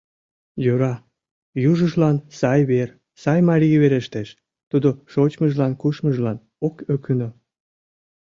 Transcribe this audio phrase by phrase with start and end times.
[0.65, 0.93] Йӧра,
[1.71, 2.89] южыжлан сай вер,
[3.21, 4.27] сай марий верештеш,
[4.69, 7.29] тудо шочмыжлан-кушмыжлан ок ӧкынӧ...